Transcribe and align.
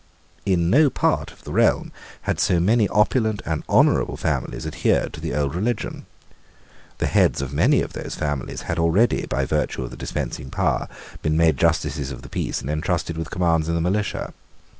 In 0.47 0.71
no 0.71 0.89
part 0.89 1.31
of 1.31 1.43
the 1.43 1.51
realm 1.51 1.91
had 2.23 2.39
so 2.39 2.59
many 2.59 2.87
opulent 2.87 3.43
and 3.45 3.61
honourable 3.69 4.17
families 4.17 4.65
adhered 4.65 5.13
to 5.13 5.21
the 5.21 5.35
old 5.35 5.53
religion. 5.53 6.07
The 6.97 7.05
heads 7.05 7.39
of 7.39 7.53
many 7.53 7.83
of 7.83 7.93
those 7.93 8.15
families 8.15 8.63
had 8.63 8.79
already, 8.79 9.27
by 9.27 9.45
virtue 9.45 9.83
of 9.83 9.91
the 9.91 9.97
dispensing 9.97 10.49
power, 10.49 10.87
been 11.21 11.37
made 11.37 11.55
justices 11.57 12.09
of 12.09 12.23
the 12.23 12.29
Peace 12.29 12.61
and 12.61 12.69
entrusted 12.71 13.15
with 13.15 13.29
commands 13.29 13.69
in 13.69 13.75
the 13.75 13.79
militia. 13.81 14.33